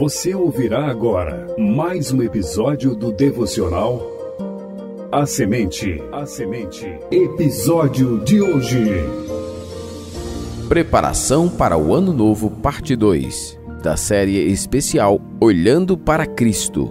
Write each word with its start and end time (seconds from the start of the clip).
Você 0.00 0.34
ouvirá 0.34 0.86
agora 0.86 1.46
mais 1.58 2.10
um 2.10 2.22
episódio 2.22 2.94
do 2.94 3.12
devocional 3.12 4.00
A 5.12 5.26
Semente. 5.26 6.02
A 6.10 6.24
Semente. 6.24 6.86
Episódio 7.10 8.18
de 8.24 8.40
hoje. 8.40 8.82
Preparação 10.70 11.50
para 11.50 11.76
o 11.76 11.94
Ano 11.94 12.14
Novo, 12.14 12.48
parte 12.48 12.96
2, 12.96 13.60
da 13.82 13.94
série 13.94 14.38
especial 14.50 15.20
Olhando 15.38 15.98
para 15.98 16.24
Cristo. 16.24 16.90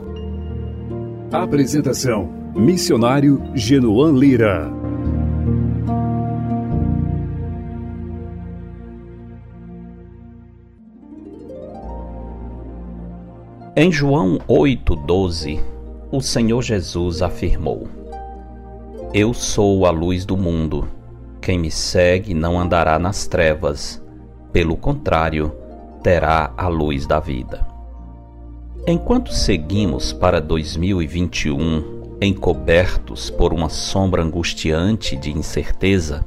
Apresentação: 1.31 2.31
Missionário 2.55 3.41
Genoan 3.55 4.11
Lira. 4.11 4.78
Em 13.75 13.91
João 13.91 14.39
8,12, 14.47 15.59
o 16.11 16.21
Senhor 16.21 16.63
Jesus 16.63 17.21
afirmou: 17.21 17.87
Eu 19.13 19.31
sou 19.31 19.85
a 19.85 19.91
luz 19.91 20.25
do 20.25 20.35
mundo. 20.35 20.87
Quem 21.39 21.59
me 21.59 21.69
segue 21.69 22.33
não 22.33 22.59
andará 22.59 22.97
nas 22.97 23.27
trevas, 23.27 24.03
pelo 24.51 24.75
contrário, 24.75 25.53
terá 26.01 26.51
a 26.57 26.67
luz 26.67 27.05
da 27.05 27.19
vida. 27.19 27.65
Enquanto 28.87 29.31
seguimos 29.31 30.11
para 30.11 30.41
2021 30.41 32.17
encobertos 32.19 33.29
por 33.29 33.53
uma 33.53 33.69
sombra 33.69 34.23
angustiante 34.23 35.15
de 35.15 35.31
incerteza, 35.31 36.25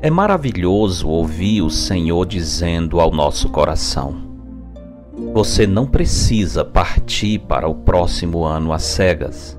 é 0.00 0.10
maravilhoso 0.10 1.06
ouvir 1.06 1.60
o 1.60 1.70
Senhor 1.70 2.24
dizendo 2.24 2.98
ao 2.98 3.10
nosso 3.10 3.50
coração: 3.50 4.25
você 5.32 5.66
não 5.66 5.86
precisa 5.86 6.64
partir 6.64 7.38
para 7.38 7.66
o 7.66 7.74
próximo 7.74 8.44
ano 8.44 8.72
às 8.72 8.82
cegas. 8.82 9.58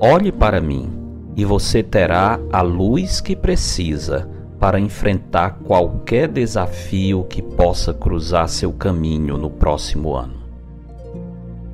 Olhe 0.00 0.30
para 0.30 0.60
mim 0.60 0.88
e 1.36 1.44
você 1.44 1.82
terá 1.82 2.38
a 2.52 2.62
luz 2.62 3.20
que 3.20 3.34
precisa 3.34 4.28
para 4.58 4.78
enfrentar 4.78 5.58
qualquer 5.64 6.28
desafio 6.28 7.24
que 7.24 7.42
possa 7.42 7.92
cruzar 7.92 8.48
seu 8.48 8.72
caminho 8.72 9.36
no 9.36 9.50
próximo 9.50 10.14
ano. 10.14 10.44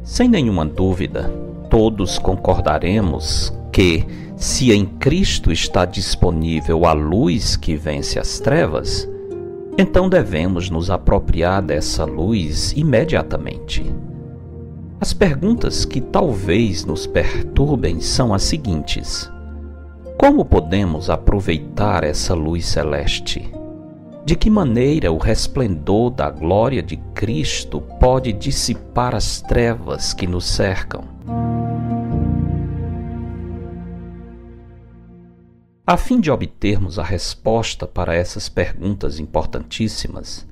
Sem 0.02 0.28
nenhuma 0.28 0.64
dúvida, 0.64 1.30
todos 1.68 2.18
concordaremos 2.18 3.52
que, 3.70 4.06
se 4.34 4.72
em 4.72 4.86
Cristo 4.86 5.52
está 5.52 5.84
disponível 5.84 6.86
a 6.86 6.92
luz 6.92 7.54
que 7.54 7.76
vence 7.76 8.18
as 8.18 8.40
trevas, 8.40 9.08
então 9.78 10.08
devemos 10.08 10.68
nos 10.68 10.90
apropriar 10.90 11.62
dessa 11.62 12.04
luz 12.04 12.72
imediatamente. 12.72 13.84
As 15.00 15.14
perguntas 15.14 15.84
que 15.86 16.00
talvez 16.00 16.84
nos 16.84 17.06
perturbem 17.06 18.00
são 18.00 18.34
as 18.34 18.42
seguintes: 18.42 19.30
Como 20.18 20.44
podemos 20.44 21.08
aproveitar 21.08 22.04
essa 22.04 22.34
luz 22.34 22.66
celeste? 22.66 23.50
De 24.24 24.36
que 24.36 24.50
maneira 24.50 25.10
o 25.10 25.16
resplendor 25.16 26.10
da 26.10 26.28
glória 26.28 26.82
de 26.82 26.98
Cristo 27.14 27.80
pode 27.98 28.32
dissipar 28.32 29.14
as 29.14 29.40
trevas 29.40 30.12
que 30.12 30.26
nos 30.26 30.44
cercam? 30.44 31.09
A 35.86 35.96
fim 35.96 36.20
de 36.20 36.30
obtermos 36.30 36.98
a 36.98 37.02
resposta 37.02 37.86
para 37.86 38.14
essas 38.14 38.48
perguntas 38.48 39.18
importantíssimas, 39.18 40.46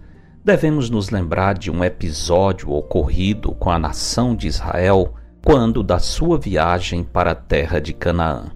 devemos 0.45 0.89
nos 0.89 1.11
lembrar 1.11 1.57
de 1.57 1.71
um 1.71 1.85
episódio 1.85 2.71
ocorrido 2.73 3.53
com 3.53 3.71
a 3.71 3.79
nação 3.79 4.35
de 4.35 4.49
Israel 4.49 5.15
quando 5.45 5.83
da 5.83 5.99
sua 5.99 6.39
viagem 6.39 7.05
para 7.05 7.33
a 7.33 7.37
terra 7.37 7.79
de 7.79 7.93
Canaã. 7.93 8.51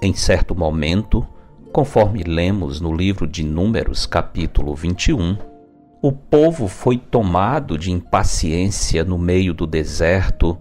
Em 0.00 0.14
certo 0.14 0.54
momento, 0.54 1.26
conforme 1.72 2.22
lemos 2.22 2.80
no 2.80 2.94
livro 2.94 3.26
de 3.26 3.44
Números, 3.44 4.06
capítulo 4.06 4.74
21, 4.74 5.36
o 6.00 6.12
povo 6.12 6.68
foi 6.68 6.96
tomado 6.96 7.76
de 7.76 7.90
impaciência 7.90 9.04
no 9.04 9.18
meio 9.18 9.52
do 9.52 9.66
deserto 9.66 10.56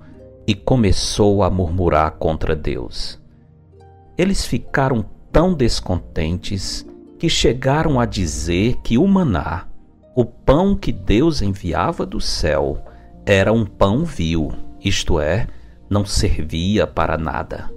e 0.47 0.55
começou 0.55 1.43
a 1.43 1.49
murmurar 1.49 2.11
contra 2.13 2.55
Deus. 2.55 3.23
Eles 4.17 4.45
ficaram 4.45 5.05
tão 5.31 5.53
descontentes 5.53 6.85
que 7.19 7.29
chegaram 7.29 7.99
a 7.99 8.05
dizer 8.05 8.77
que 8.83 8.97
o 8.97 9.07
maná, 9.07 9.67
o 10.15 10.23
pão 10.23 10.75
que 10.75 10.91
Deus 10.91 11.41
enviava 11.41 12.05
do 12.05 12.21
céu, 12.21 12.81
era 13.25 13.51
um 13.51 13.65
pão 13.65 14.05
vil, 14.05 14.51
isto 14.79 15.19
é, 15.19 15.47
não 15.89 16.05
servia 16.05 16.87
para 16.87 17.17
nada. 17.17 17.69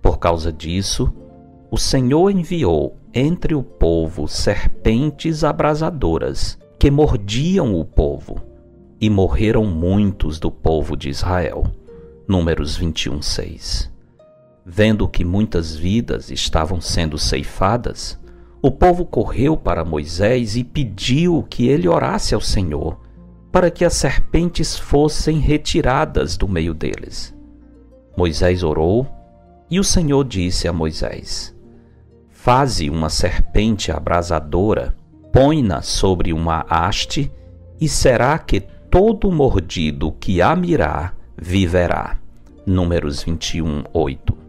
Por 0.00 0.18
causa 0.18 0.52
disso, 0.52 1.12
o 1.70 1.78
Senhor 1.78 2.30
enviou 2.30 2.96
entre 3.14 3.54
o 3.54 3.62
povo 3.62 4.28
serpentes 4.28 5.44
abrasadoras 5.44 6.58
que 6.78 6.90
mordiam 6.90 7.74
o 7.74 7.84
povo, 7.84 8.40
e 9.00 9.10
morreram 9.10 9.64
muitos 9.64 10.38
do 10.38 10.50
povo 10.50 10.96
de 10.96 11.08
Israel. 11.08 11.64
Números 12.28 12.76
21, 12.76 13.20
6. 13.20 13.91
Vendo 14.64 15.08
que 15.08 15.24
muitas 15.24 15.74
vidas 15.74 16.30
estavam 16.30 16.80
sendo 16.80 17.18
ceifadas, 17.18 18.18
o 18.60 18.70
povo 18.70 19.04
correu 19.04 19.56
para 19.56 19.84
Moisés 19.84 20.56
e 20.56 20.62
pediu 20.62 21.44
que 21.50 21.66
ele 21.66 21.88
orasse 21.88 22.34
ao 22.34 22.40
Senhor 22.40 22.98
para 23.50 23.70
que 23.70 23.84
as 23.84 23.92
serpentes 23.92 24.78
fossem 24.78 25.38
retiradas 25.38 26.36
do 26.36 26.48
meio 26.48 26.72
deles. 26.72 27.34
Moisés 28.16 28.62
orou 28.62 29.06
e 29.70 29.78
o 29.78 29.84
Senhor 29.84 30.24
disse 30.24 30.66
a 30.66 30.72
Moisés: 30.72 31.54
Faze 32.30 32.88
uma 32.88 33.10
serpente 33.10 33.92
abrasadora, 33.92 34.96
põe-na 35.32 35.82
sobre 35.82 36.32
uma 36.32 36.64
haste, 36.68 37.30
e 37.80 37.88
será 37.88 38.38
que 38.38 38.60
todo 38.90 39.30
mordido 39.30 40.12
que 40.12 40.40
a 40.40 40.54
mirar 40.56 41.16
viverá. 41.36 42.18
Números 42.64 43.22
21, 43.22 43.84
8. 43.92 44.41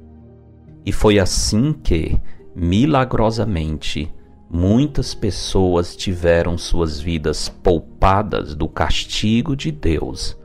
E 0.86 0.92
foi 0.92 1.20
assim 1.20 1.74
que, 1.74 2.20
milagrosamente, 2.56 4.14
muitas 4.50 5.16
pessoas 5.16 5.96
tiveram 5.96 6.58
suas 6.58 7.00
vidas 7.00 7.50
poupadas 7.50 8.54
do 8.54 8.68
castigo 8.68 9.56
de 9.56 9.72
Deus 9.72 10.38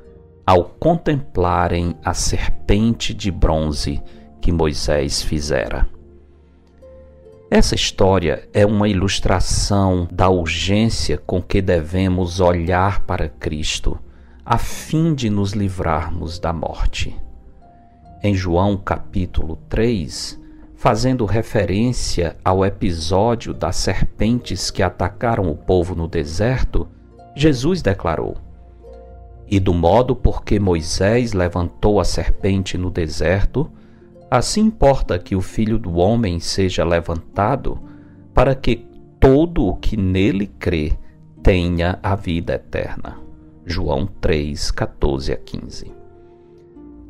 ao 0.46 0.64
contemplarem 0.64 1.94
a 2.02 2.14
serpente 2.14 3.12
de 3.12 3.30
bronze 3.30 4.02
que 4.40 4.50
Moisés 4.50 5.20
fizera. 5.20 5.86
Essa 7.50 7.74
história 7.74 8.48
é 8.54 8.64
uma 8.64 8.88
ilustração 8.88 10.08
da 10.10 10.30
urgência 10.30 11.18
com 11.18 11.42
que 11.42 11.60
devemos 11.60 12.40
olhar 12.40 13.00
para 13.00 13.28
Cristo, 13.28 13.98
a 14.44 14.56
fim 14.56 15.14
de 15.14 15.28
nos 15.28 15.52
livrarmos 15.52 16.38
da 16.38 16.52
morte 16.52 17.14
em 18.22 18.34
João 18.34 18.76
capítulo 18.76 19.58
3, 19.68 20.40
fazendo 20.74 21.24
referência 21.24 22.36
ao 22.44 22.64
episódio 22.64 23.52
das 23.52 23.76
serpentes 23.76 24.70
que 24.70 24.82
atacaram 24.82 25.50
o 25.50 25.56
povo 25.56 25.94
no 25.94 26.08
deserto, 26.08 26.88
Jesus 27.34 27.82
declarou: 27.82 28.36
E 29.48 29.60
do 29.60 29.72
modo 29.72 30.16
por 30.16 30.44
que 30.44 30.58
Moisés 30.58 31.32
levantou 31.32 32.00
a 32.00 32.04
serpente 32.04 32.76
no 32.76 32.90
deserto, 32.90 33.70
assim 34.30 34.62
importa 34.62 35.18
que 35.18 35.36
o 35.36 35.40
filho 35.40 35.78
do 35.78 35.96
homem 35.96 36.40
seja 36.40 36.84
levantado, 36.84 37.80
para 38.34 38.54
que 38.54 38.86
todo 39.18 39.66
o 39.66 39.76
que 39.76 39.96
nele 39.96 40.46
crê 40.46 40.92
tenha 41.42 41.98
a 42.02 42.14
vida 42.14 42.54
eterna. 42.54 43.18
João 43.64 44.06
3, 44.06 44.70
14 44.70 45.32
a 45.32 45.36
15. 45.36 45.97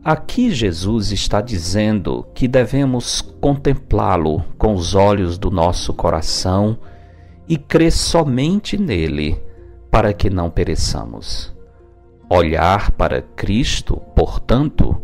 Aqui 0.04 0.50
Jesus 0.50 1.10
está 1.12 1.40
dizendo 1.40 2.24
que 2.32 2.46
devemos 2.46 3.20
contemplá-lo 3.20 4.44
com 4.56 4.74
os 4.74 4.94
olhos 4.94 5.36
do 5.36 5.50
nosso 5.50 5.92
coração 5.92 6.78
e 7.48 7.56
crer 7.56 7.92
somente 7.92 8.78
nele 8.78 9.40
para 9.90 10.12
que 10.12 10.30
não 10.30 10.50
pereçamos. 10.50 11.54
Olhar 12.30 12.92
para 12.92 13.22
Cristo, 13.22 13.96
portanto, 14.14 15.02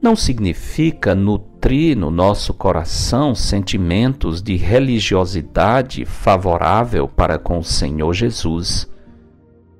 não 0.00 0.14
significa 0.14 1.14
nutrir 1.14 1.96
no 1.96 2.10
nosso 2.10 2.52
coração 2.54 3.34
sentimentos 3.34 4.42
de 4.42 4.56
religiosidade 4.56 6.04
favorável 6.04 7.08
para 7.08 7.38
com 7.38 7.58
o 7.58 7.64
Senhor 7.64 8.12
Jesus. 8.12 8.88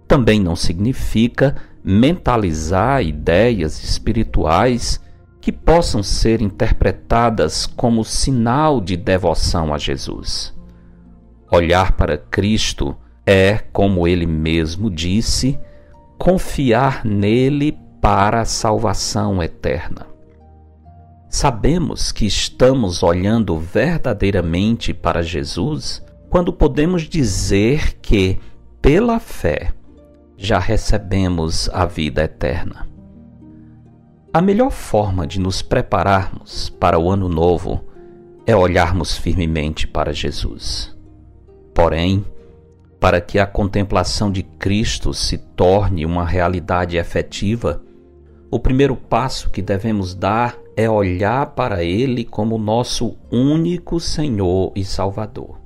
Também 0.08 0.40
não 0.40 0.56
significa 0.56 1.56
mentalizar 1.84 3.02
ideias 3.02 3.82
espirituais 3.82 5.00
que 5.40 5.50
possam 5.50 6.02
ser 6.02 6.40
interpretadas 6.40 7.66
como 7.66 8.04
sinal 8.04 8.80
de 8.80 8.96
devoção 8.96 9.74
a 9.74 9.78
Jesus. 9.78 10.54
Olhar 11.50 11.92
para 11.92 12.16
Cristo 12.16 12.96
é, 13.26 13.58
como 13.72 14.06
ele 14.06 14.26
mesmo 14.26 14.88
disse, 14.88 15.58
confiar 16.18 17.04
nele 17.04 17.76
para 18.00 18.40
a 18.40 18.44
salvação 18.44 19.42
eterna. 19.42 20.06
Sabemos 21.28 22.12
que 22.12 22.26
estamos 22.26 23.02
olhando 23.02 23.58
verdadeiramente 23.58 24.92
para 24.92 25.22
Jesus 25.22 26.02
quando 26.28 26.52
podemos 26.52 27.02
dizer 27.02 27.98
que, 28.00 28.38
pela 28.80 29.18
fé, 29.18 29.72
já 30.36 30.58
recebemos 30.58 31.68
a 31.72 31.84
vida 31.86 32.24
eterna. 32.24 32.88
A 34.32 34.40
melhor 34.40 34.70
forma 34.70 35.26
de 35.26 35.38
nos 35.38 35.60
prepararmos 35.60 36.70
para 36.70 36.98
o 36.98 37.10
ano 37.10 37.28
novo 37.28 37.84
é 38.46 38.56
olharmos 38.56 39.16
firmemente 39.16 39.86
para 39.86 40.12
Jesus. 40.12 40.96
Porém, 41.74 42.24
para 42.98 43.20
que 43.20 43.38
a 43.38 43.46
contemplação 43.46 44.30
de 44.30 44.42
Cristo 44.42 45.12
se 45.12 45.36
torne 45.36 46.06
uma 46.06 46.24
realidade 46.24 46.96
efetiva, 46.96 47.82
o 48.50 48.58
primeiro 48.58 48.96
passo 48.96 49.50
que 49.50 49.60
devemos 49.60 50.14
dar 50.14 50.56
é 50.76 50.88
olhar 50.88 51.46
para 51.54 51.82
Ele 51.82 52.24
como 52.24 52.58
nosso 52.58 53.16
único 53.30 53.98
Senhor 53.98 54.72
e 54.74 54.84
Salvador. 54.84 55.61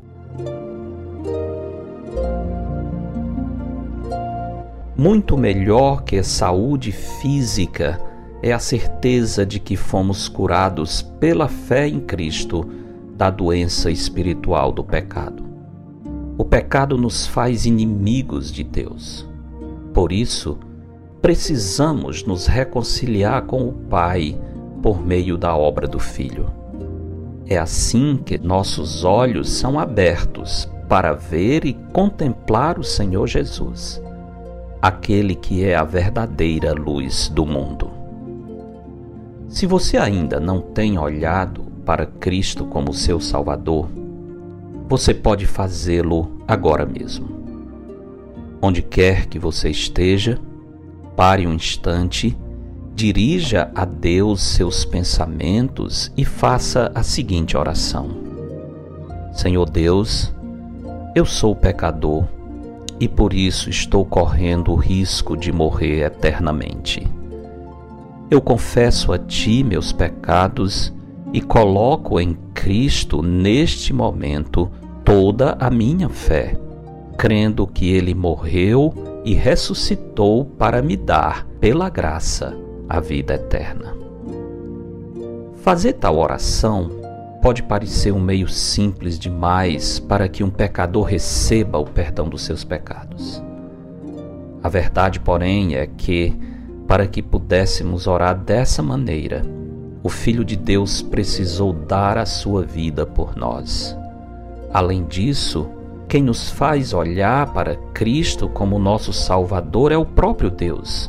Muito 4.99 5.37
melhor 5.37 6.05
que 6.05 6.17
a 6.17 6.25
saúde 6.25 6.91
física 6.91 8.01
é 8.43 8.53
a 8.53 8.59
certeza 8.59 9.45
de 9.45 9.61
que 9.61 9.77
fomos 9.77 10.27
curados 10.27 11.03
pela 11.03 11.49
fé 11.49 11.87
em 11.87 12.01
Cristo 12.01 12.67
da 13.15 13.29
doença 13.29 13.91
espiritual 13.91 14.73
do 14.73 14.83
pecado. 14.83 15.45
O 16.39 16.45
pecado 16.45 16.97
nos 16.97 17.27
faz 17.27 17.67
inimigos 17.67 18.51
de 18.51 18.65
Deus. 18.65 19.29
Por 19.93 20.13
isso, 20.13 20.59
precisamos 21.21 22.25
nos 22.25 22.47
reconciliar 22.47 23.43
com 23.43 23.69
o 23.69 23.73
Pai 23.73 24.39
por 24.83 25.05
meio 25.05 25.37
da 25.37 25.55
obra 25.55 25.87
do 25.87 25.99
Filho. 25.99 26.47
É 27.47 27.59
assim 27.59 28.19
que 28.25 28.39
nossos 28.39 29.05
olhos 29.05 29.51
são 29.51 29.79
abertos 29.79 30.71
para 30.89 31.13
ver 31.13 31.65
e 31.67 31.75
contemplar 31.93 32.79
o 32.79 32.85
Senhor 32.85 33.27
Jesus, 33.27 34.01
aquele 34.81 35.35
que 35.35 35.65
é 35.65 35.75
a 35.75 35.85
verdadeira 35.85 36.73
luz 36.73 37.29
do 37.29 37.45
mundo. 37.45 37.91
Se 39.49 39.67
você 39.67 39.97
ainda 39.97 40.39
não 40.39 40.61
tem 40.61 40.99
olhado 40.99 41.63
para 41.85 42.05
Cristo 42.05 42.65
como 42.65 42.93
seu 42.93 43.21
Salvador, 43.21 43.89
você 44.89 45.15
pode 45.15 45.47
fazê-lo 45.47 46.41
agora 46.47 46.85
mesmo. 46.85 47.29
Onde 48.61 48.83
quer 48.83 49.27
que 49.27 49.39
você 49.39 49.71
esteja, 49.71 50.39
pare 51.17 51.47
um 51.47 51.55
instante, 51.55 52.37
dirija 52.95 53.71
a 53.75 53.85
Deus 53.85 54.43
seus 54.43 54.85
pensamentos 54.85 56.13
e 56.17 56.25
faça 56.25 56.91
a 56.95 57.03
seguinte 57.03 57.57
oração: 57.57 58.11
Senhor 59.33 59.69
Deus, 59.69 60.35
eu 61.15 61.25
sou 61.25 61.55
pecador 61.55 62.36
e 62.99 63.09
por 63.09 63.33
isso 63.33 63.69
estou 63.69 64.05
correndo 64.05 64.73
o 64.73 64.77
risco 64.77 65.37
de 65.37 65.53
morrer 65.53 66.05
eternamente. 66.05 67.07
Eu 68.31 68.41
confesso 68.41 69.13
a 69.13 69.19
Ti 69.19 69.63
meus 69.63 69.93
pecados 69.93 70.93
e 71.33 71.41
coloco 71.41 72.19
em 72.19 72.37
Cristo 72.55 73.23
neste 73.23 73.93
momento 73.93 74.71
toda 75.05 75.57
a 75.61 75.71
minha 75.71 76.09
fé, 76.09 76.59
crendo 77.17 77.67
que 77.67 77.91
Ele 77.91 78.15
morreu 78.15 78.93
e 79.25 79.35
ressuscitou 79.35 80.45
para 80.45 80.83
me 80.83 80.97
dar, 80.97 81.47
pela 81.61 81.89
graça, 81.89 82.57
a 82.89 83.01
vida 83.01 83.35
eterna. 83.35 83.95
Fazer 85.57 85.95
tal 85.95 86.19
oração 86.19 86.91
pode 87.47 87.63
parecer 87.63 88.13
um 88.13 88.19
meio 88.19 88.49
simples 88.49 89.17
demais 89.17 90.01
para 90.01 90.29
que 90.29 90.43
um 90.43 90.51
pecador 90.51 91.05
receba 91.05 91.79
o 91.79 91.85
perdão 91.85 92.29
dos 92.29 92.43
seus 92.43 92.65
pecados. 92.65 93.41
A 94.61 94.69
verdade, 94.69 95.21
porém, 95.21 95.77
é 95.77 95.87
que, 95.87 96.37
para 96.89 97.07
que 97.07 97.23
pudéssemos 97.23 98.09
orar 98.09 98.37
dessa 98.37 98.83
maneira, 98.83 99.43
o 100.03 100.09
Filho 100.09 100.45
de 100.45 100.57
Deus 100.57 101.03
precisou 101.03 101.73
dar 101.73 102.19
a 102.19 102.27
sua 102.27 102.65
vida 102.65 103.07
por 103.07 103.37
nós. 103.37 103.97
Além 104.73 105.05
disso, 105.05 105.69
quem 106.09 106.25
nos 106.25 106.51
faz 106.51 106.93
olhar 106.93 107.53
para 107.53 107.77
Cristo 107.95 108.49
como 108.49 108.77
nosso 108.77 109.13
Salvador 109.13 109.93
é 109.93 109.97
o 109.97 110.05
próprio 110.05 110.51
Deus. 110.51 111.09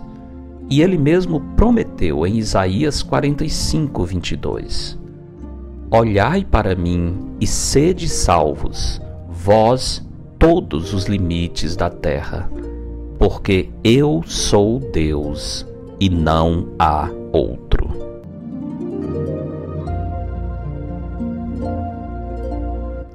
E 0.69 0.83
ele 0.83 0.99
mesmo 0.99 1.41
prometeu 1.55 2.27
em 2.27 2.37
Isaías 2.37 3.01
45, 3.01 4.05
22: 4.05 5.06
Olhai 5.89 6.43
para 6.43 6.75
mim 6.75 7.37
e 7.39 7.47
sede 7.47 8.09
salvos, 8.09 9.01
vós 9.29 10.05
todos 10.37 10.93
os 10.93 11.05
limites 11.05 11.77
da 11.77 11.89
terra, 11.89 12.51
porque 13.17 13.69
eu 13.85 14.21
sou 14.25 14.79
Deus 14.81 15.65
e 15.97 16.09
não 16.09 16.67
há 16.77 17.09
outro. 17.31 17.87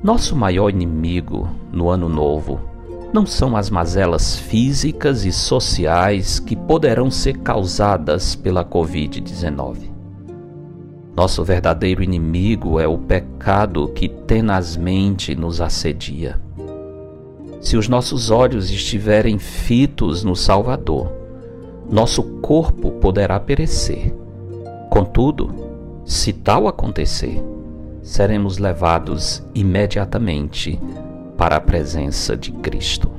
Nosso 0.03 0.35
maior 0.35 0.71
inimigo 0.71 1.51
no 1.71 1.91
Ano 1.91 2.09
Novo 2.09 2.59
não 3.13 3.27
são 3.27 3.55
as 3.55 3.69
mazelas 3.69 4.39
físicas 4.39 5.27
e 5.27 5.31
sociais 5.31 6.41
que 6.41 6.57
poderão 6.57 7.11
ser 7.11 7.37
causadas 7.41 8.35
pela 8.35 8.65
Covid-19. 8.65 9.92
Nosso 11.15 11.45
verdadeiro 11.45 12.03
inimigo 12.03 12.81
é 12.81 12.89
o 12.89 12.97
pecado 12.97 13.89
que 13.89 14.09
tenazmente 14.09 15.35
nos 15.35 15.61
assedia. 15.61 16.41
Se 17.61 17.77
os 17.77 17.87
nossos 17.87 18.31
olhos 18.31 18.71
estiverem 18.71 19.39
fitos 19.39 20.25
no 20.25 20.35
Salvador, 20.35 21.13
nosso 21.91 22.23
corpo 22.41 22.93
poderá 22.93 23.39
perecer. 23.39 24.15
Contudo, 24.89 26.03
se 26.05 26.33
tal 26.33 26.67
acontecer, 26.67 27.43
seremos 28.03 28.57
levados 28.57 29.43
imediatamente 29.55 30.81
para 31.37 31.57
a 31.57 31.61
presença 31.61 32.35
de 32.35 32.53
Cristo. 32.53 33.11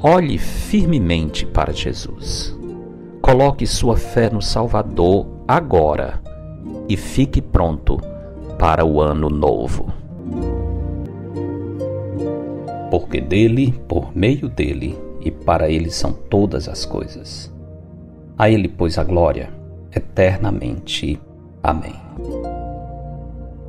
Olhe 0.00 0.38
firmemente 0.38 1.44
para 1.44 1.72
Jesus. 1.72 2.56
Coloque 3.20 3.66
sua 3.66 3.96
fé 3.96 4.30
no 4.30 4.40
Salvador 4.40 5.26
agora 5.46 6.22
e 6.88 6.96
fique 6.96 7.40
pronto 7.40 7.98
para 8.58 8.84
o 8.84 9.00
ano 9.00 9.28
novo. 9.28 9.92
Porque 12.90 13.20
dele, 13.20 13.72
por 13.88 14.16
meio 14.16 14.48
dele 14.48 14.98
e 15.20 15.30
para 15.30 15.70
ele 15.70 15.90
são 15.90 16.12
todas 16.12 16.68
as 16.68 16.84
coisas. 16.84 17.50
A 18.36 18.50
ele, 18.50 18.68
pois, 18.68 18.98
a 18.98 19.04
glória 19.04 19.50
eternamente. 19.94 21.18
Amém. 21.62 21.94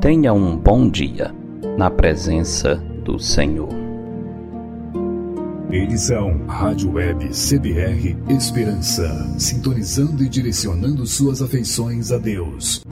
Tenha 0.01 0.33
um 0.33 0.57
bom 0.57 0.89
dia 0.89 1.31
na 1.77 1.91
presença 1.91 2.75
do 3.03 3.19
Senhor. 3.19 3.69
Edição 5.71 6.47
Rádio 6.47 6.93
Web 6.93 7.29
CBR 7.29 8.17
Esperança, 8.29 9.07
sintonizando 9.37 10.23
e 10.23 10.29
direcionando 10.29 11.05
suas 11.05 11.43
afeições 11.43 12.11
a 12.11 12.17
Deus. 12.17 12.83